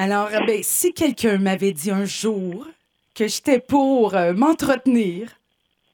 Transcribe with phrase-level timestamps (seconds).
[0.00, 2.68] Alors, eh ben, si quelqu'un m'avait dit un jour
[3.16, 5.28] que j'étais pour euh, m'entretenir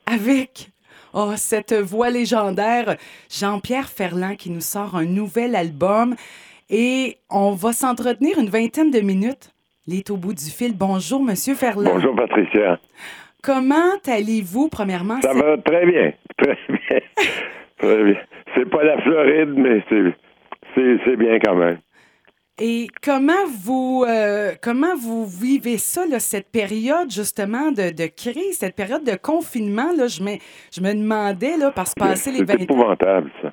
[0.04, 0.68] avec
[1.14, 2.96] oh, cette voix légendaire,
[3.30, 6.16] Jean-Pierre Ferland, qui nous sort un nouvel album,
[6.68, 9.54] et on va s'entretenir une vingtaine de minutes.
[9.86, 10.76] Il est au bout du fil.
[10.76, 11.94] Bonjour, Monsieur Ferland.
[11.94, 12.78] Bonjour, Patricia.
[13.42, 15.18] Comment allez-vous, premièrement?
[15.22, 16.12] Ça va très bien.
[16.36, 17.00] Très bien.
[17.78, 18.20] très bien.
[18.54, 19.82] C'est pas la Floride, mais
[20.74, 21.78] c'est bien quand même.
[22.60, 23.32] Et comment
[23.64, 29.02] vous euh, comment vous vivez ça, là, cette période justement de, de, crise, cette période
[29.02, 29.90] de confinement?
[29.96, 30.36] Là, je, me,
[30.72, 33.52] je me demandais, là, par se passer les 20 C'est épouvantable, ça.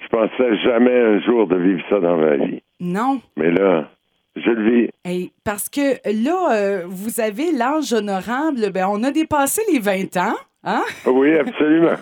[0.00, 2.60] Je pensais jamais un jour de vivre ça dans ma vie.
[2.80, 3.20] Non.
[3.36, 3.88] Mais là,
[4.34, 4.90] je le vis.
[5.04, 10.16] Et parce que là, euh, vous avez l'âge honorable, ben, on a dépassé les 20
[10.16, 10.36] ans.
[10.64, 10.82] Hein?
[11.06, 11.96] Oui, absolument.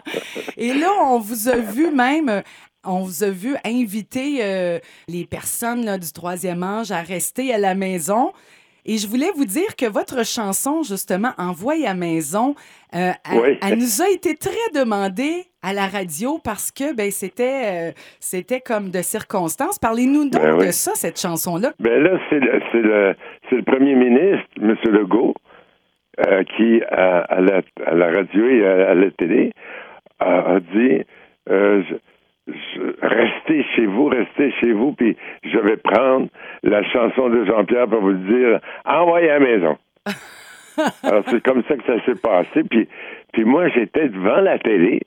[0.56, 2.42] Et là, on vous a vu même
[2.84, 4.78] on vous a vu inviter euh,
[5.08, 8.32] les personnes là, du troisième âge à rester à la maison.
[8.84, 12.56] Et je voulais vous dire que votre chanson, justement, Envoie à maison,
[12.96, 13.12] euh,
[13.62, 18.60] elle, nous a été très demandée à la radio parce que ben, c'était, euh, c'était
[18.60, 19.78] comme de circonstances.
[19.78, 21.72] Parlez-nous donc ben de ça, cette chanson-là.
[21.78, 23.14] Ben là, c'est le, c'est le,
[23.48, 24.74] c'est le premier ministre, M.
[24.86, 25.34] Legault,
[26.56, 29.52] qui, à, la, à, la, radio et à, la télé,
[30.18, 31.04] a, a dit
[32.46, 36.28] restez chez vous, restez chez vous, puis je vais prendre
[36.62, 39.78] la chanson de Jean-Pierre pour vous dire, envoyez à la maison.
[41.02, 42.64] Alors, c'est comme ça que ça s'est passé.
[42.68, 42.88] Puis,
[43.32, 45.02] puis moi, j'étais devant la télé,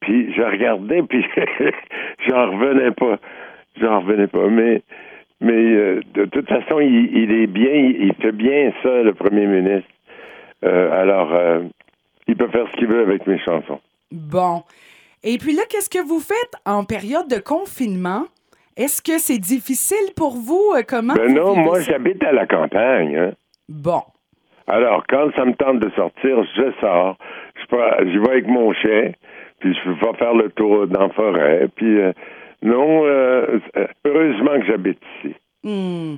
[0.00, 1.24] puis je regardais, puis
[2.28, 3.18] j'en revenais pas.
[3.80, 4.48] J'en revenais pas.
[4.48, 4.82] Mais,
[5.40, 9.88] mais euh, de toute façon, il, est bien, il, fait bien ça, le premier ministre.
[10.64, 11.62] Euh, alors, euh,
[12.28, 13.80] il peut faire ce qu'il veut avec mes chansons.
[14.12, 14.62] Bon.
[15.24, 18.24] Et puis là, qu'est-ce que vous faites en période de confinement?
[18.76, 20.72] Est-ce que c'est difficile pour vous?
[20.74, 21.14] Euh, comment?
[21.14, 23.16] Ben non, moi, j'habite à la campagne.
[23.16, 23.32] Hein.
[23.68, 24.02] Bon.
[24.66, 27.16] Alors, quand ça me tente de sortir, je sors.
[27.56, 29.12] Je vais avec mon chien,
[29.60, 31.68] puis je vais faire le tour dans la forêt.
[31.76, 32.12] Puis, euh,
[32.62, 33.60] non, euh,
[34.04, 35.34] heureusement que j'habite ici.
[35.64, 36.16] Hmm.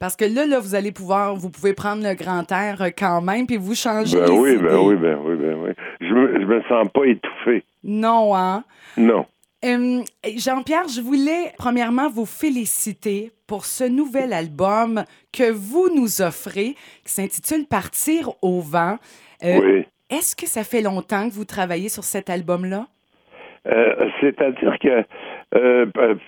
[0.00, 3.46] Parce que là, là, vous allez pouvoir, vous pouvez prendre le grand air quand même,
[3.46, 4.18] puis vous changer.
[4.18, 5.70] Ben oui, ben oui, ben oui, ben oui.
[6.00, 7.64] Je me, je me sens pas étouffé.
[7.82, 8.64] Non, hein?
[8.96, 9.26] Non.
[9.62, 17.12] Jean-Pierre, je voulais premièrement vous féliciter pour ce nouvel album que vous nous offrez, qui
[17.12, 18.98] s'intitule Partir au vent.
[19.42, 19.84] Euh, oui.
[20.10, 22.86] Est-ce que ça fait longtemps que vous travaillez sur cet album-là?
[23.66, 25.04] Euh, c'est-à-dire que
[25.56, 25.86] euh,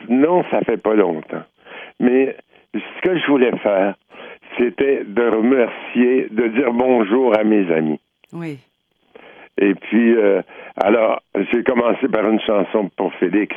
[0.09, 1.45] non, ça fait pas longtemps.
[1.99, 2.37] Mais
[2.75, 3.95] ce que je voulais faire,
[4.59, 8.01] c'était de remercier, de dire bonjour à mes amis.
[8.33, 8.59] Oui.
[9.59, 10.43] Et puis, euh,
[10.77, 11.21] alors,
[11.53, 13.55] j'ai commencé par une chanson pour Félix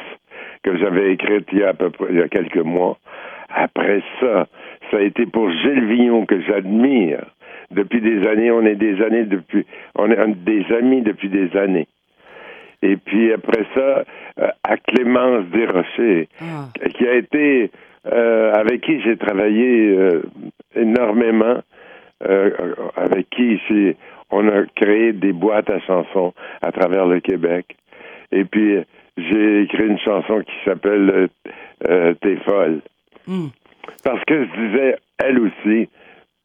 [0.64, 2.98] que j'avais écrite il y a à peu près il y a quelques mois.
[3.50, 4.48] Après ça,
[4.90, 7.24] ça a été pour Gilles Vignon que j'admire
[7.72, 8.52] depuis des années.
[8.52, 11.88] On est des années depuis, on est des amis depuis des années.
[12.82, 14.04] Et puis après ça,
[14.40, 16.68] euh, à Clémence Desrochers, ah.
[16.90, 17.72] qui a été
[18.06, 19.98] avec qui j'ai travaillé
[20.76, 21.62] énormément,
[22.20, 23.60] avec qui
[24.34, 27.78] on a créé des boîtes à chansons à travers le Québec.
[28.32, 28.80] Et puis,
[29.18, 31.28] j'ai écrit une chanson qui s'appelle euh,
[31.88, 32.82] euh, T'es folle.
[33.28, 33.48] Hmm.
[34.04, 35.90] Parce que je disais, elle aussi,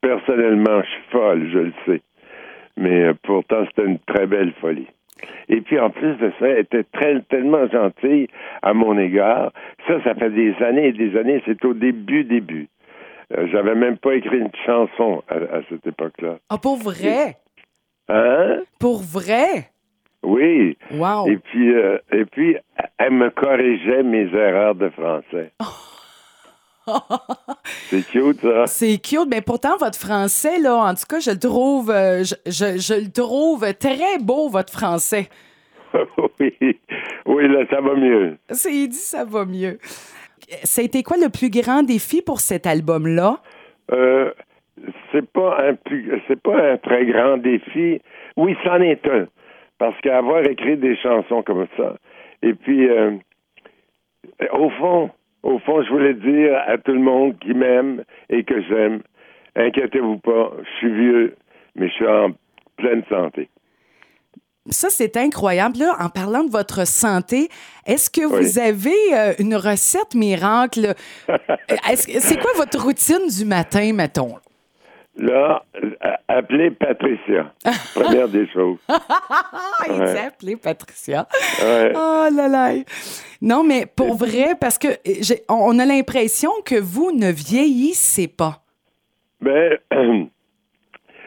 [0.00, 2.02] personnellement, je suis folle, je le sais.
[2.76, 4.86] Mais euh, pourtant, c'était une très belle folie.
[5.48, 8.28] Et puis, en plus de ça, elle était très, tellement gentille
[8.62, 9.52] à mon égard.
[9.86, 11.42] Ça, ça fait des années et des années.
[11.46, 12.68] C'est au début, début.
[13.30, 16.38] J'avais même pas écrit une chanson à, cette époque-là.
[16.48, 17.36] Ah, pour vrai?
[18.08, 18.60] Hein?
[18.80, 19.68] Pour vrai?
[20.22, 20.76] Oui.
[20.90, 21.28] Wow.
[21.28, 22.56] Et puis, euh, et puis,
[22.98, 25.52] elle me corrigeait mes erreurs de français.
[27.91, 28.66] C'est cute, ça.
[28.66, 32.78] C'est cute, mais pourtant, votre français, là, en tout cas, je le trouve, euh, je,
[32.78, 35.28] je, le trouve très beau, votre français.
[36.41, 36.54] oui,
[37.27, 38.37] oui, là, ça va mieux.
[38.50, 39.78] C'est dit, ça va mieux.
[40.65, 43.41] Ça a été quoi le plus grand défi pour cet album-là?
[43.92, 44.33] Euh,
[45.12, 45.77] c'est pas un
[46.28, 48.01] c'est pas un très grand défi.
[48.36, 49.27] Oui, c'en est un.
[49.78, 51.97] Parce qu'avoir écrit des chansons comme ça,
[52.42, 53.12] et puis euh,
[54.53, 55.10] au fond,
[55.42, 59.02] au fond, je voulais dire à tout le monde qui m'aime et que j'aime,
[59.56, 61.36] inquiétez-vous pas, je suis vieux,
[61.74, 62.30] mais je suis en
[62.76, 63.48] pleine santé.
[64.70, 65.78] Ça, c'est incroyable.
[65.78, 67.48] Là, en parlant de votre santé,
[67.86, 70.94] est-ce que vous avez euh, une recette miracle?
[71.94, 74.34] c'est quoi votre routine du matin, mettons?
[75.18, 75.65] Là,
[76.28, 77.53] appelez Patricia.
[77.94, 78.78] Première des choses.
[79.88, 80.18] il Ouais.
[80.20, 81.26] appelé Patricia.
[81.62, 81.92] Ouais.
[81.94, 82.72] Oh là là.
[83.42, 88.62] Non, mais pour vrai, parce que j'ai- on a l'impression que vous ne vieillissez pas.
[89.41, 89.78] Ben,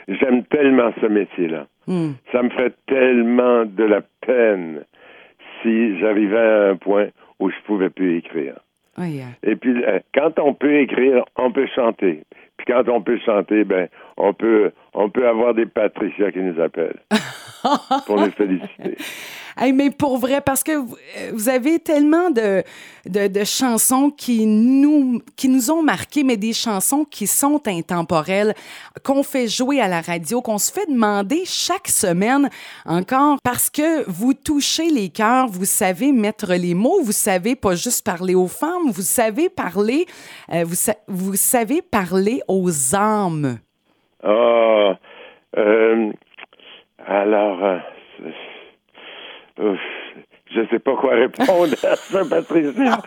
[0.07, 1.67] j'aime tellement ce métier-là.
[1.87, 2.11] Hmm.
[2.31, 4.83] Ça me ferait tellement de la peine
[5.61, 7.07] si j'arrivais à un point
[7.39, 8.55] où je pouvais plus écrire.
[8.97, 12.23] Oui, euh, Et puis, euh, quand on peut écrire, on peut chanter.
[12.67, 13.87] Quand on peut chanter, ben,
[14.17, 16.99] on peut, on peut avoir des Patricia qui nous appellent
[18.05, 18.97] pour les féliciter.
[19.57, 22.63] Hey, mais pour vrai, parce que vous, euh, avez tellement de,
[23.05, 28.55] de, de chansons qui nous, qui nous ont marqués, mais des chansons qui sont intemporelles,
[29.03, 32.49] qu'on fait jouer à la radio, qu'on se fait demander chaque semaine
[32.85, 37.75] encore, parce que vous touchez les cœurs, vous savez mettre les mots, vous savez pas
[37.75, 40.05] juste parler aux femmes, vous savez parler,
[40.53, 43.59] euh, vous, sa- vous savez parler aux âmes.
[44.23, 44.97] Ah,
[45.57, 46.11] euh,
[47.07, 47.77] alors, euh,
[50.53, 52.98] je sais pas quoi répondre à ça, Patricia.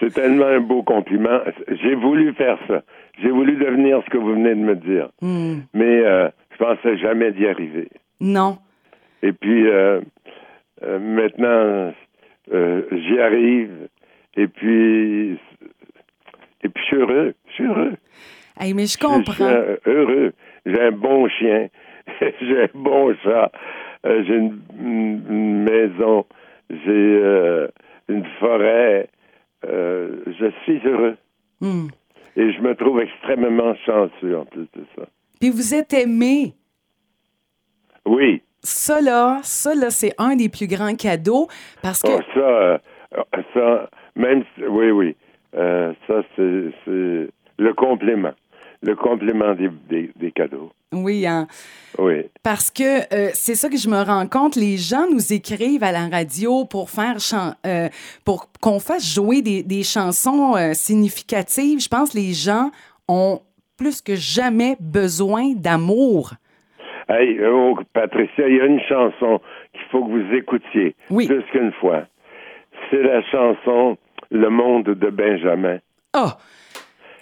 [0.00, 1.40] C'est tellement un beau compliment.
[1.68, 2.82] J'ai voulu faire ça.
[3.22, 5.10] J'ai voulu devenir ce que vous venez de me dire.
[5.20, 5.60] Hmm.
[5.74, 7.88] Mais euh, je pensais jamais d'y arriver.
[8.20, 8.58] Non.
[9.22, 10.00] Et puis, euh,
[10.82, 11.92] euh, maintenant,
[12.52, 13.88] euh, j'y arrive.
[14.36, 15.32] Et puis,
[16.62, 17.34] et puis, je suis heureux.
[17.48, 17.92] Je suis heureux.
[18.58, 19.44] Hey, mais je Je suis comprends.
[19.86, 20.32] heureux.
[20.64, 21.68] J'ai un bon chien.
[22.40, 23.52] j'ai un bon chat.
[24.06, 26.24] Euh, j'ai une, maison.
[26.70, 27.68] J'ai euh,
[28.08, 29.08] une forêt.
[29.66, 31.16] Euh, je suis heureux.
[31.60, 31.88] Hmm.
[32.36, 35.02] Et je me trouve extrêmement chanceux en plus de ça.
[35.40, 36.54] Puis vous êtes aimé.
[38.06, 38.42] Oui.
[38.62, 41.48] Ça, là, ça, là, c'est un des plus grands cadeaux
[41.82, 42.08] parce que.
[42.10, 42.78] Oh, ça, euh,
[43.54, 45.16] ça, même, si- oui, oui.
[45.56, 48.32] Euh, ça, c'est le complément.
[48.82, 50.72] Le complément des, des, des cadeaux.
[50.92, 51.46] Oui, hein,
[51.98, 52.22] Oui.
[52.42, 54.56] parce que euh, c'est ça que je me rends compte.
[54.56, 57.88] Les gens nous écrivent à la radio pour faire chan- euh,
[58.24, 61.80] pour qu'on fasse jouer des, des chansons euh, significatives.
[61.80, 62.70] Je pense que les gens
[63.06, 63.40] ont
[63.76, 66.32] plus que jamais besoin d'amour.
[67.08, 69.40] Hey, oh, Patricia, il y a une chanson
[69.72, 71.26] qu'il faut que vous écoutiez Oui.
[71.26, 72.04] plus qu'une fois.
[72.90, 73.98] C'est la chanson
[74.30, 75.78] Le monde de Benjamin.
[76.14, 76.38] Ah!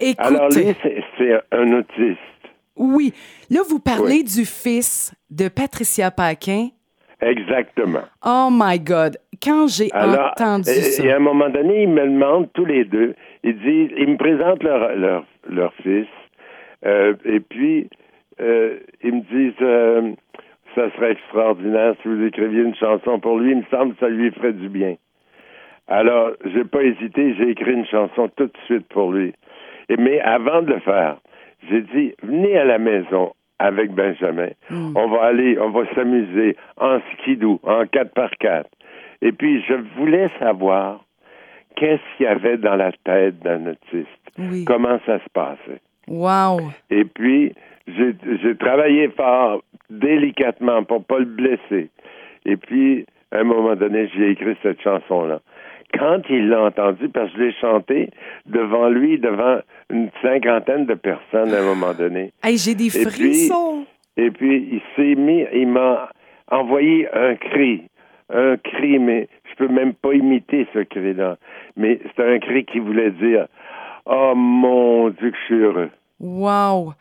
[0.00, 0.75] Écoute, Alors lui,
[1.19, 2.19] c'est un autiste.
[2.77, 3.12] oui.
[3.50, 6.69] Là, vous parlez du fils de Patricia Paquin.
[7.21, 8.03] Exactement.
[8.25, 9.17] Oh my God!
[9.43, 11.05] Quand j'ai entendu et, ça.
[11.05, 13.15] et à un moment donné, ils me demandent tous les deux.
[13.43, 16.06] Ils disent, ils me présentent leur leur, leur fils.
[16.87, 17.89] Euh, et puis,
[18.41, 20.12] euh, ils me disent, euh,
[20.77, 23.50] ça serait extraordinaire si vous écriviez une chanson pour lui.
[23.50, 24.95] Il me semble que ça lui ferait du bien.
[25.89, 29.33] Alors, j'ai pas hésité, j'ai écrit une chanson tout de suite pour lui.
[29.96, 31.17] Mais avant de le faire,
[31.69, 34.50] j'ai dit, venez à la maison avec Benjamin.
[34.70, 38.69] On va aller, on va s'amuser en skidoo, en 4 par 4
[39.23, 41.05] Et puis, je voulais savoir
[41.76, 44.08] qu'est-ce qu'il y avait dans la tête d'un autiste.
[44.38, 44.64] Oui.
[44.64, 45.81] Comment ça se passait?
[46.06, 46.61] Wow!
[46.90, 47.52] Et puis,
[47.87, 51.90] j'ai j'ai travaillé fort, délicatement, pour pas le blesser.
[52.44, 55.40] Et puis, à un moment donné, j'ai écrit cette chanson-là.
[55.96, 58.11] Quand il l'a entendu, parce que je l'ai chanté
[58.46, 59.58] devant lui, devant
[59.90, 62.32] une cinquantaine de personnes à un moment donné.
[62.44, 63.85] Hey, j'ai des Et puis- frissons!
[64.17, 66.11] Et puis, il s'est mis, il m'a
[66.50, 67.85] envoyé un cri.
[68.35, 71.37] Un cri, mais je peux même pas imiter ce cri-là.
[71.76, 73.46] Mais c'est un cri qui voulait dire
[74.05, 75.90] Oh mon Dieu, que je suis heureux.
[76.20, 76.92] Wow!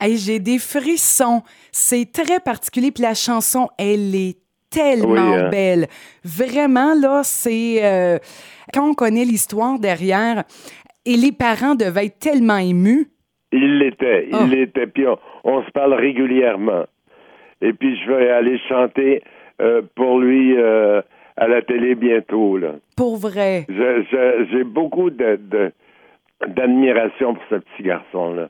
[0.00, 1.42] Hey, j'ai des frissons.
[1.72, 2.90] C'est très particulier.
[2.90, 4.36] Puis la chanson, elle est
[4.74, 5.48] tellement Oui, hein?
[5.50, 5.86] belle.
[6.24, 7.84] Vraiment, là, c'est...
[7.84, 8.18] euh,
[8.72, 10.44] quand on connaît l'histoire derrière,
[11.06, 13.06] et les parents devaient être tellement émus.
[13.52, 14.46] Il l'était, il Ah.
[14.50, 14.86] l'était.
[14.86, 16.84] Puis on, on se parle régulièrement.
[17.60, 19.22] Et puis je vais aller chanter
[19.60, 21.00] euh, pour lui euh,
[21.36, 22.56] à la télé bientôt.
[22.56, 22.72] Là.
[22.96, 23.66] Pour vrai.
[24.50, 25.72] J'ai beaucoup de, de-
[26.48, 28.48] d'admiration pour ce petit garçon-là.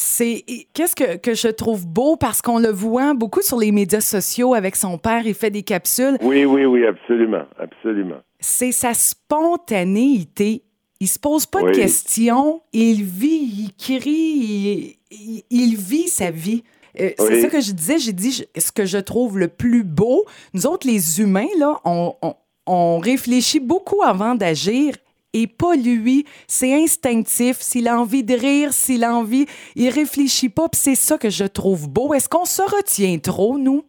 [0.00, 4.00] C'est qu'est-ce que, que je trouve beau parce qu'on le voit beaucoup sur les médias
[4.00, 6.16] sociaux avec son père, il fait des capsules.
[6.22, 8.18] Oui, oui, oui, absolument, absolument.
[8.38, 10.62] C'est sa spontanéité.
[11.00, 16.30] Il se pose pas de questions, il vit, il crie, il, il- il vit sa
[16.30, 16.62] vie.
[17.00, 19.82] Euh, C'est ça que je disais, j'ai dit je- ce que je trouve le plus
[19.84, 20.24] beau.
[20.54, 22.34] Nous autres, les humains, là, on, on-
[22.66, 24.94] on réfléchit beaucoup avant d'agir
[25.42, 26.24] et pas lui.
[26.46, 27.56] C'est instinctif.
[27.60, 30.68] S'il a envie de rire, s'il a envie, il réfléchit pas.
[30.68, 32.14] Puis c'est ça que je trouve beau.
[32.14, 33.84] Est-ce qu'on se retient trop, nous?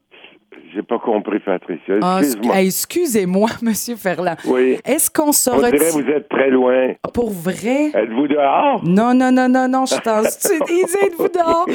[0.75, 1.95] J'ai pas compris, Patricia.
[2.03, 2.61] Ah, Excuse-moi.
[2.61, 4.35] Excusez-moi, Monsieur Ferland.
[4.45, 4.77] Oui.
[4.85, 6.93] Est-ce qu'on se dirait que vous êtes très loin.
[7.11, 7.87] Pour vrai?
[7.93, 8.81] Êtes-vous dehors?
[8.85, 10.85] Non, non, non, non, non, je suis en studio.
[11.03, 11.65] Êtes-vous dehors?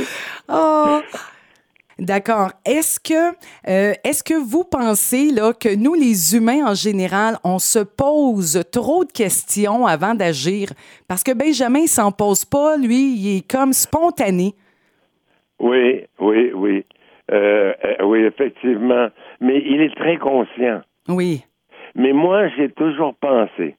[0.48, 1.00] Oh.
[1.98, 2.50] D'accord.
[2.64, 3.34] Est-ce que,
[3.68, 8.62] euh, est-ce que vous pensez là, que nous, les humains en général, on se pose
[8.72, 10.70] trop de questions avant d'agir?
[11.08, 12.76] Parce que Benjamin, il s'en pose pas.
[12.76, 14.54] Lui, il est comme spontané.
[15.60, 16.84] Oui, oui, oui.
[17.30, 19.08] Euh, euh, oui, effectivement.
[19.40, 20.82] Mais il est très conscient.
[21.08, 21.44] Oui.
[21.94, 23.76] Mais moi, j'ai toujours pensé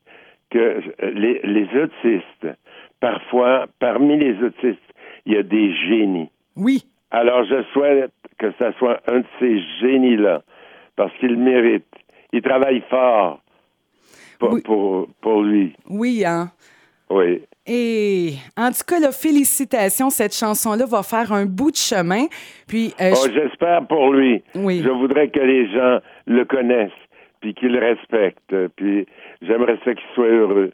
[0.49, 2.57] que les, les autistes,
[3.01, 4.79] parfois, parmi les autistes,
[5.25, 6.29] il y a des génies.
[6.55, 6.85] Oui.
[7.15, 10.41] Alors, je souhaite que ça soit un de ces génies-là,
[10.95, 11.85] parce qu'il mérite.
[12.33, 13.39] Il travaille fort
[14.39, 14.61] pour, Oui.
[14.63, 15.73] pour, pour lui.
[15.89, 16.51] Oui, hein?
[17.09, 17.41] Oui.
[17.67, 20.09] Et en tout cas, là, félicitations.
[20.09, 22.25] Cette chanson-là va faire un bout de chemin.
[22.67, 24.43] Puis, euh, Oh, je- J'espère pour lui.
[24.53, 24.81] Oui.
[24.83, 26.91] Je voudrais que les gens le connaissent,
[27.41, 28.67] puis qu'ils le respectent.
[28.75, 29.05] Puis
[29.41, 30.73] j'aimerais ça qu'il soit heureux.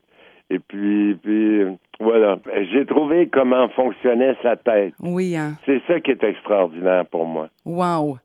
[0.54, 1.64] Et puis, puis
[2.00, 2.38] voilà.
[2.74, 4.94] J'ai trouvé comment fonctionnait sa tête.
[5.02, 5.54] oui, hein?
[5.66, 7.48] C'est ça qui est extraordinaire pour moi.
[7.66, 8.18] Wow.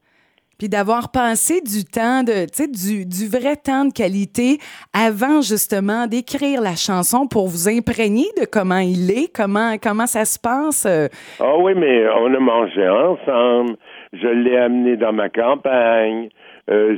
[0.59, 4.57] Puis d'avoir passé du temps, de, tu sais, du, du vrai temps de qualité
[4.95, 10.25] avant justement d'écrire la chanson pour vous imprégner de comment il est, comment, comment ça
[10.25, 10.87] se passe.
[10.87, 11.09] euh,
[11.41, 13.77] Ah oui, mais on a mangé ensemble.
[14.15, 16.31] Je l'ai amené dans ma campagne.
[16.71, 16.97] Euh,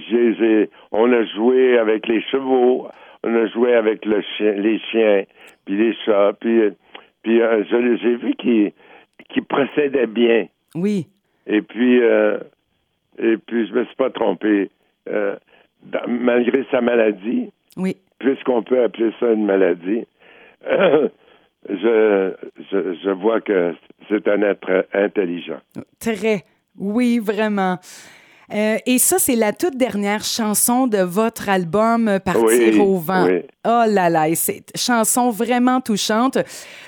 [0.93, 2.87] on a joué avec les chevaux.
[3.29, 5.25] On a joué avec le chien, les chiens,
[5.65, 6.33] puis les chats.
[6.41, 6.71] Puis, euh,
[7.23, 8.73] puis euh, je j'ai vu qu'il
[9.31, 10.47] qu'il procédait bien.
[10.75, 11.07] oui,
[11.47, 12.39] Et puis, euh,
[13.19, 14.71] et puis je me suis pas trompé.
[15.09, 15.37] Euh,
[15.83, 17.97] dans- malgré sa maladie, oui.
[18.19, 20.05] puisqu'on peut appeler ça une maladie,
[21.69, 22.33] je,
[22.71, 23.75] je, je vois que
[24.09, 25.61] c'est un être intelligent.
[26.01, 26.45] Très.
[26.79, 27.79] Oui, vraiment.
[28.55, 32.97] Euh, et ça, c'est la toute dernière chanson de votre album euh, Partir Oui, au
[32.97, 33.27] vent.
[33.27, 33.43] oui.
[33.67, 36.39] Oh là là, c'est une chanson vraiment touchante.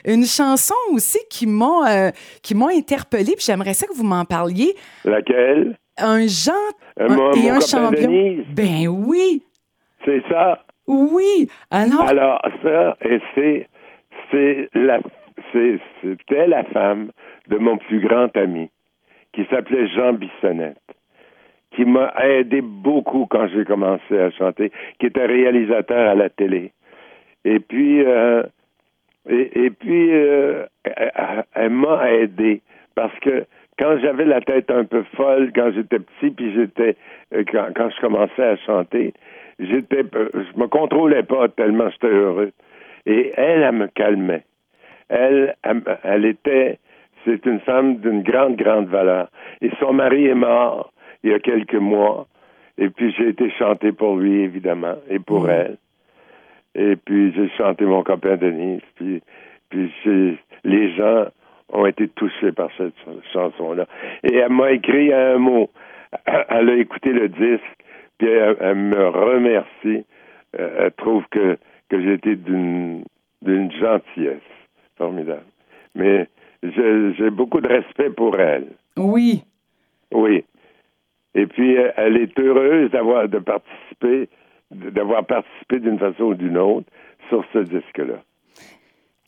[0.07, 2.11] Une chanson aussi qui m'a euh,
[2.43, 4.75] qui m'a interpellée, puis j'aimerais ça que vous m'en parliez.
[5.05, 5.76] Laquelle?
[5.99, 6.52] Un Jean
[6.99, 8.09] Euh, mon- et mon un champion.
[8.11, 8.45] Denise.
[8.55, 9.43] Ben oui,
[10.07, 10.64] C'est ça?
[10.87, 11.49] oui.
[11.71, 13.69] Alors, Alors, ça, et c'est,
[14.31, 14.99] c'est la,
[15.52, 17.11] c'est, c'était la femme
[17.49, 18.71] de mon plus grand ami,
[19.35, 20.79] qui s'appelait Jean Bissonnette,
[21.73, 26.73] qui m'a aidé beaucoup quand j'ai commencé à chanter, qui était réalisateur à la télé.
[27.45, 28.43] Et puis, euh,
[29.29, 30.65] et, puis, euh,
[31.55, 32.62] elle, m'a aidé
[32.95, 33.45] parce que
[33.79, 36.97] quand j'avais la tête un peu folle, quand j'étais petit, puis j'étais,
[37.35, 39.12] euh, quand, quand je commençais à chanter,
[39.59, 42.53] j'étais, euh, je me contrôlais pas tellement j'étais heureux.
[43.07, 44.45] Et elle, elle me calmait.
[45.09, 45.57] Elle,
[46.05, 46.79] elle était,
[47.25, 49.29] c'est une femme d'une grande, grande valeur.
[49.61, 52.27] Et son mari est mort il y a quelques mois.
[52.79, 55.50] Et puis j'ai été chanter pour lui, évidemment, et pour Mm.
[55.50, 55.77] elle.
[56.75, 58.81] Et puis j'ai chanté mon copain Denise.
[58.97, 59.23] Puis,
[60.65, 61.27] les gens
[61.73, 63.87] ont été touchés par cette ch- chanson-là.
[64.25, 65.71] Et elle m'a écrit un mot.
[66.49, 67.77] Elle a écouté le disque,
[68.19, 70.05] puis elle, elle me remercie.
[70.59, 71.57] Euh, Elle trouve que,
[71.89, 73.05] que j'ai été d'une
[73.43, 74.43] d'une gentillesse
[74.99, 75.45] formidable.
[75.95, 76.27] Mais
[76.65, 78.67] j'ai beaucoup de respect pour elle.
[78.97, 79.45] oui.
[80.12, 80.45] Oui.
[81.35, 84.29] Et puis, euh, elle est heureuse d'avoir de participer,
[84.71, 86.87] d'avoir participé d'une façon ou d'une autre
[87.29, 88.23] sur ce disque-là.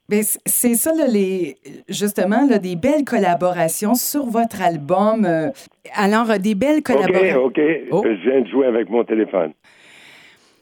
[0.08, 1.56] Ben, c'est ça, là, les,
[1.88, 5.24] justement, là, des belles collaborations sur votre album.
[5.24, 5.48] euh,
[5.94, 7.44] alors, euh, des belles OK, collaborations.
[7.44, 7.60] OK.
[7.90, 8.02] Oh.
[8.04, 9.52] Je viens de jouer avec mon téléphone.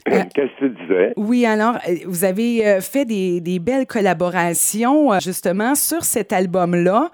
[0.09, 1.15] Euh, Qu'est-ce que tu disais?
[1.17, 7.11] Oui, alors, vous avez fait des, des belles collaborations, justement, sur cet album-là.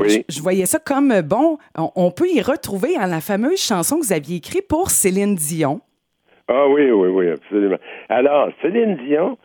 [0.00, 0.24] Oui.
[0.28, 3.60] Je, je voyais ça comme, euh, bon, on, on peut y retrouver hein, la fameuse
[3.60, 5.80] chanson que vous aviez écrite pour Céline Dion.
[6.48, 7.78] Ah oui, oui, oui, absolument.
[8.08, 9.38] Alors, Céline Dion,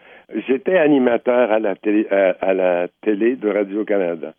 [0.48, 4.34] j'étais animateur à la télé, à, à la télé de Radio-Canada.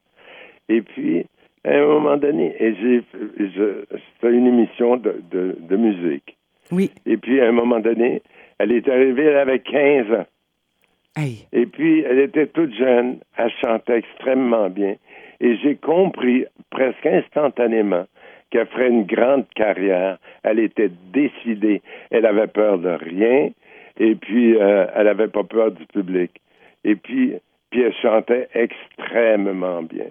[0.68, 1.26] Et puis,
[1.64, 3.02] à un moment donné, et j'ai,
[3.38, 6.36] c'était une émission de, de, de musique.
[6.72, 6.90] Oui.
[7.06, 8.22] Et puis, à un moment donné,
[8.58, 10.26] elle est arrivée, elle avait 15 ans.
[11.16, 11.46] Hey.
[11.52, 14.96] Et puis, elle était toute jeune, elle chantait extrêmement bien.
[15.40, 18.06] Et j'ai compris presque instantanément
[18.50, 20.18] qu'elle ferait une grande carrière.
[20.42, 21.82] Elle était décidée.
[22.10, 23.50] Elle avait peur de rien.
[23.98, 26.30] Et puis, euh, elle n'avait pas peur du public.
[26.84, 27.34] Et puis,
[27.70, 30.06] puis, elle chantait extrêmement bien.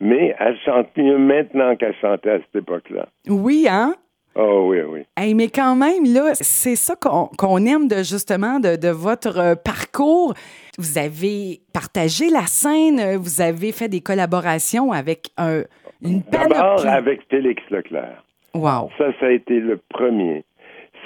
[0.00, 3.08] Mais elle chante mieux maintenant qu'elle chantait à cette époque-là.
[3.28, 3.94] Oui, hein?
[4.40, 5.00] Oh oui, oui.
[5.16, 9.36] Hey, mais quand même, là, c'est ça qu'on qu'on aime de justement de, de votre
[9.38, 10.32] euh, parcours.
[10.78, 15.62] Vous avez partagé la scène, vous avez fait des collaborations avec un,
[16.02, 16.86] une D'abord panoplie.
[16.88, 18.22] avec Félix Leclerc.
[18.54, 18.90] Wow.
[18.96, 20.44] Ça, ça a été le premier.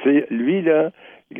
[0.04, 0.90] C'est lui, là,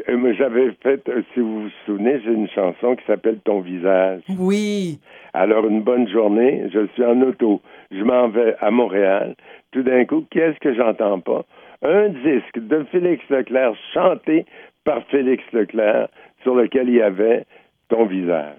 [0.09, 4.23] euh, j'avais fait, euh, si vous vous souvenez, j'ai une chanson qui s'appelle Ton visage.
[4.39, 4.99] Oui.
[5.35, 9.35] Alors, une bonne journée, je suis en auto, je m'en vais à Montréal.
[9.73, 11.45] Tout d'un coup, qu'est-ce que j'entends pas?
[11.83, 14.47] Un disque de Félix Leclerc chanté
[14.85, 16.09] par Félix Leclerc
[16.43, 17.45] sur lequel il y avait
[17.89, 18.57] Ton visage.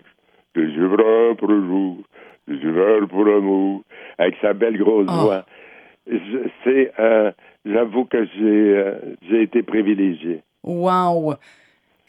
[0.56, 0.90] Des yeux
[1.40, 1.98] pour le jour,
[2.48, 3.82] des yeux verts pour l'amour,
[4.20, 5.24] avec sa belle grosse Oh.
[5.24, 5.46] voix.
[6.64, 7.32] C'est, euh,
[7.66, 8.96] j'avoue que j'ai, euh,
[9.30, 10.42] j'ai été privilégié.
[10.64, 11.36] Wow.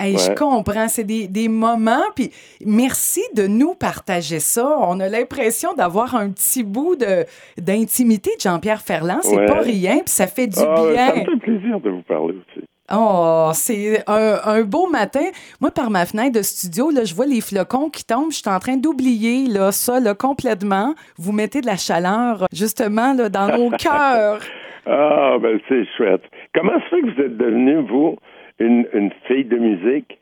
[0.01, 2.31] Hey, Je comprends, c'est des, des moments, puis
[2.67, 4.77] merci de nous partager ça.
[4.81, 7.25] On a l'impression d'avoir un petit bout de
[7.61, 9.21] d'intimité de Jean-Pierre Ferland.
[9.23, 9.47] C'est Ouais.
[9.47, 11.15] pas rien, puis ça fait du Ah, ça bien.
[11.15, 12.65] me fait plaisir de vous parler aussi.
[12.93, 15.25] Oh, c'est un, un beau matin.
[15.61, 18.31] Moi, par ma fenêtre de studio, là, je vois les flocons qui tombent.
[18.31, 20.95] Je suis en train d'oublier là, ça là, complètement.
[21.17, 24.41] Vous mettez de la chaleur, justement, là, dans nos cœurs.
[24.87, 26.23] Ah, ben c'est chouette.
[26.55, 28.17] Comment se fait que vous êtes devenu, vous,
[28.59, 30.19] une, une fille de musique?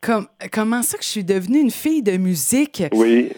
[0.00, 2.82] Comme, comment ça que je suis devenue une fille de musique?
[2.92, 3.30] Oui.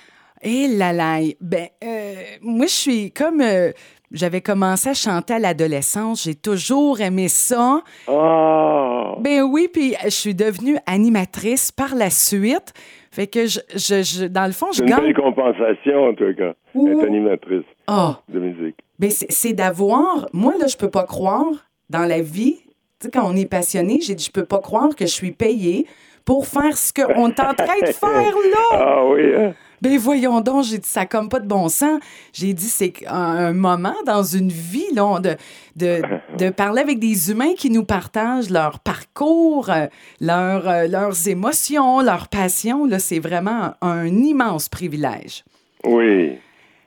[0.42, 3.40] Et là là, ben, euh, moi, je suis comme.
[3.40, 3.72] euh,
[4.12, 6.24] j'avais commencé à chanter à l'adolescence.
[6.24, 7.82] J'ai toujours aimé ça.
[8.06, 9.16] Ah!
[9.20, 12.72] Ben oui, puis je suis devenue animatrice par la suite.
[13.10, 15.00] Fait que, je, je, je- dans le fond, je C'est une gagne.
[15.02, 16.88] belle compensation, en tout cas, Ouh.
[17.00, 18.76] être animatrice Ah, de musique.
[18.98, 20.28] ben c'est c'est d'avoir.
[20.32, 21.46] Moi, là, je peux pas croire
[21.90, 22.60] dans la vie.
[23.04, 25.32] Tu sais, quand on est passionné, j'ai dit, je peux pas croire que je suis
[25.32, 25.86] payée
[26.24, 28.58] pour faire ce qu'on est en train de faire là.
[28.72, 29.54] Ah oui, hein?
[29.82, 32.00] Ben voyons donc, j'ai dit ça a comme pas de bon sens.
[32.32, 35.36] J'ai dit c'est un, moment dans une vie là, de,
[35.76, 36.00] de,
[36.38, 39.86] de parler avec des humains qui nous partagent leur parcours, euh,
[40.22, 42.86] leur, euh, leurs émotions, leurs passions.
[42.86, 45.44] Là, c'est vraiment un, immense privilège.
[45.84, 46.38] Oui.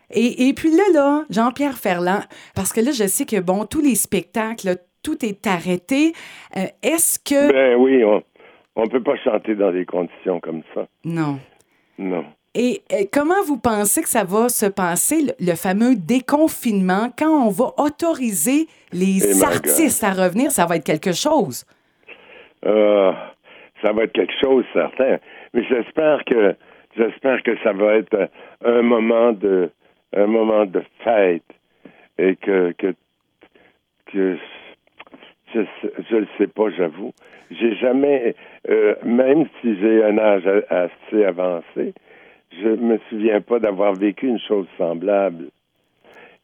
[0.10, 2.24] Et, et puis là, là, Jean-Pierre Ferland,
[2.56, 4.78] parce que là, je sais que bon, tous les spectacles,
[5.08, 6.12] tout est arrêté.
[6.58, 7.52] Euh, Est-ce que.
[7.52, 8.22] Ben oui, on
[8.76, 10.86] on peut pas chanter dans des conditions comme ça.
[11.04, 11.40] Non.
[11.98, 12.26] Non.
[12.54, 17.48] Et euh, comment vous pensez que ça va se passer, le, le fameux déconfinement, quand
[17.48, 20.52] on va autoriser les Eh, artistes à revenir?
[20.52, 21.66] Ça va être quelque chose?
[22.66, 23.12] Euh,
[23.82, 25.18] ça va être quelque chose, certain.
[25.54, 26.56] Mais j'espère que
[26.98, 28.30] j'espère que ça va être
[28.66, 29.72] un moment de
[30.16, 31.44] un moment de fête
[32.18, 32.94] et que que,
[34.12, 34.38] que
[35.54, 35.62] je
[36.10, 37.14] je le sais pas, j'avoue.
[37.52, 38.36] J'ai jamais,
[38.70, 41.94] euh, même si j'ai un âge assez avancé,
[42.62, 45.46] je me souviens pas d'avoir vécu une chose semblable.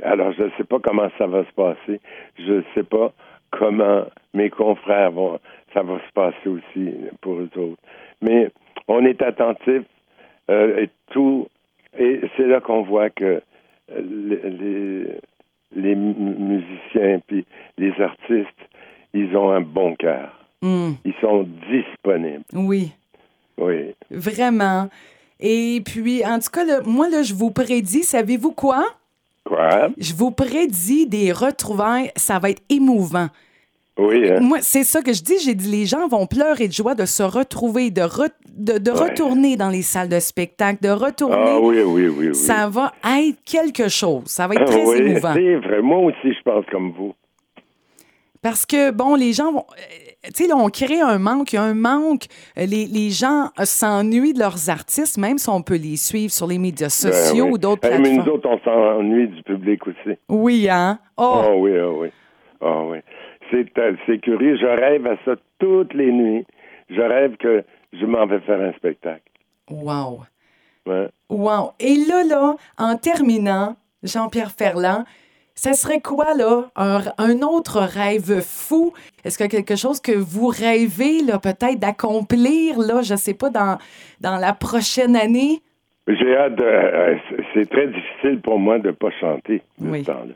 [0.02, 2.00] Alors, je ne sais pas comment ça va se passer.
[2.38, 3.12] Je ne sais pas
[3.52, 5.40] comment mes confrères vont.
[5.74, 7.82] Ça va se passer aussi pour eux autres.
[8.22, 8.50] Mais
[8.88, 9.84] on est attentif
[10.50, 11.48] euh, et tout.
[11.98, 13.42] Et c'est là qu'on voit que
[13.92, 15.06] euh, les, les,
[15.76, 17.46] les mu- musiciens puis
[17.78, 18.70] les artistes,
[19.14, 20.32] ils ont un bon cœur.
[20.62, 22.44] Hum, Ils sont disponibles.
[22.54, 22.92] oui,
[23.58, 23.94] Oui.
[24.10, 24.90] vraiment.
[25.40, 28.86] Et puis, en tout cas, là, moi, là, je vous prédis, savez-vous quoi?
[29.44, 29.90] Quoi?
[29.98, 33.28] Je vous prédis des retrouvailles, ça va être émouvant.
[33.98, 34.40] Oui, hein?
[34.40, 35.38] Moi, c'est ça que je dis.
[35.44, 38.90] J'ai dit, les gens vont pleurer de joie de se retrouver, de, re- de, de
[38.92, 39.10] Ouais.
[39.10, 41.36] retourner dans les salles de spectacle, de retourner.
[41.38, 42.36] Ah oui, oui, oui, oui.
[42.36, 44.24] Ça va être quelque chose.
[44.28, 45.34] Ça va être très Ah oui, émouvant.
[45.34, 45.82] c'est vrai.
[45.82, 47.14] Moi aussi, je pense comme vous.
[48.44, 49.66] Parce que, bon, les gens vont.
[49.72, 51.54] euh, Tu sais, on crée un manque.
[51.54, 52.26] Il y a un manque.
[52.58, 56.46] Euh, Les, les gens s'ennuient de leurs artistes, même si on peut les suivre sur
[56.48, 57.54] les médias sociaux Ben oui.
[57.54, 58.36] ou d'autres Eh, Mais nous plateformes.
[58.36, 60.18] autres, on s'ennuie du public aussi.
[60.30, 61.00] Oui, hein?
[61.18, 62.10] Oh, Ah oui, ah oui.
[62.62, 62.98] Ah oui.
[63.52, 63.66] C'est,
[64.06, 64.58] c'est curieux.
[64.58, 66.46] Je rêve à ça toutes les nuits.
[66.90, 69.24] Je rêve que je m'en vais faire un spectacle.
[69.70, 70.22] wow.
[70.86, 71.08] Ouais.
[71.30, 71.72] Wow.
[71.80, 75.06] Et là, là, en terminant, Jean-Pierre Ferland,
[75.56, 78.94] ça serait quoi, là, un, un autre rêve fou?
[79.24, 83.34] Est-ce qu'il y a quelque chose que vous rêvez, là, peut-être d'accomplir, là, je sais
[83.36, 83.78] pas, dans,
[84.22, 85.62] dans la prochaine année?
[86.08, 86.64] J'ai hâte de.
[86.64, 87.16] euh,
[87.54, 90.02] c'est- très difficile pour moi de ne pas chanter de Oui.
[90.02, 90.34] ce temps-là.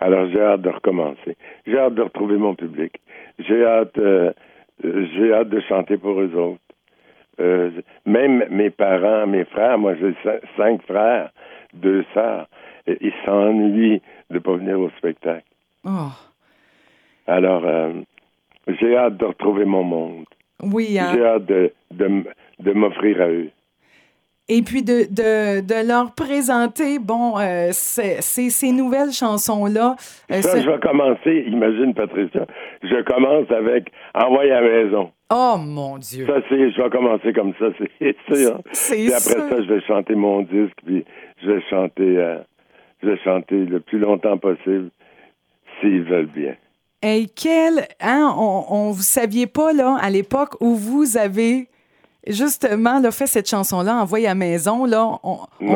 [0.00, 1.36] Alors, j'ai hâte de recommencer.
[1.66, 3.00] J'ai hâte de retrouver mon public.
[3.38, 4.32] J'ai hâte, euh,
[4.84, 6.58] euh, j'ai hâte de chanter pour eux autres.
[7.40, 7.70] Euh,
[8.04, 11.30] même mes parents, mes frères, moi j'ai cin- cinq frères,
[11.72, 12.46] deux sœurs,
[12.86, 15.44] ils s'ennuient de ne pas venir au spectacle.
[15.84, 16.10] Oh,
[17.26, 17.92] Alors, euh,
[18.80, 20.24] j'ai hâte de retrouver mon monde.
[20.62, 21.12] oui, hein?
[21.14, 23.50] J'ai hâte de, de, m'offrir à eux.
[24.48, 29.94] Et puis de, de, de leur présenter, bon, euh, ces, ces, ces nouvelles chansons-là.
[30.30, 32.46] euh, Ça, ce- je vais commencer, imagine Patricia,
[32.82, 35.10] je commence avec Envoyer à la maison.
[35.34, 36.26] Oh, mon Dieu!
[36.26, 37.66] Ça, c'est, je vais commencer comme ça,
[37.98, 38.60] c'est sûr.
[38.72, 39.48] C'est Puis après sûr.
[39.48, 41.04] ça, je vais chanter mon disque, puis
[41.42, 42.38] je vais chanter, euh,
[43.06, 44.90] vais chanter le plus longtemps possible.
[45.80, 46.54] s'ils veulent bien.
[47.02, 47.86] Hey, quel.
[48.00, 51.66] Hein, on, vous saviez pas, là, à l'époque où vous avez
[52.28, 55.74] justement là, fait cette chanson-là, Envoyé à la maison, là, on, vous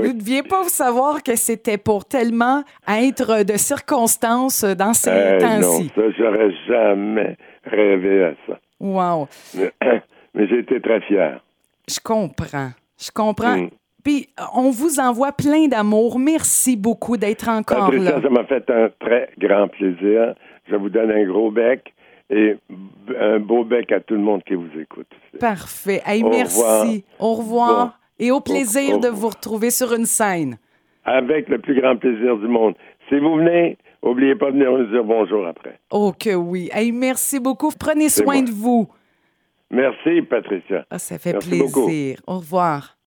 [0.00, 5.38] ne deviez pas vous savoir que c'était pour tellement être de circonstances dans ces Euh,
[5.40, 5.90] non, temps-ci.
[5.94, 8.58] ça, j'aurais jamais rêvé à ça.
[8.80, 9.28] Wow.
[9.54, 9.72] Mais,
[10.34, 11.44] mais j'ai été très fier.
[11.86, 12.70] Je comprends.
[12.98, 13.58] Je comprends.
[13.58, 13.70] Mm.
[14.04, 16.18] Puis, on vous envoie plein d'amour.
[16.18, 18.22] Merci beaucoup d'être encore Patricia, là.
[18.22, 20.34] ça m'a fait un très grand plaisir.
[20.70, 21.92] Je vous donne un gros bec
[22.30, 22.56] et
[23.18, 25.08] un beau bec à tout le monde qui vous écoute.
[25.40, 26.02] Parfait.
[26.06, 26.58] Hey, Au merci.
[26.60, 26.86] revoir.
[27.18, 27.86] Au revoir.
[27.86, 27.92] Bon.
[28.18, 30.58] Et au plaisir au de vous retrouver sur une scène.
[31.04, 32.74] Avec le plus grand plaisir du monde.
[33.08, 35.78] Si vous venez, n'oubliez pas de venir nous dire bonjour après.
[35.90, 36.70] Oh que oui.
[36.72, 37.70] Hey, merci beaucoup.
[37.78, 38.42] Prenez soin moi.
[38.42, 38.88] de vous.
[39.70, 40.86] Merci, Patricia.
[40.90, 41.86] Ah, ça fait Merci beaucoup.
[41.86, 42.20] plaisir.
[42.26, 42.96] Au revoir.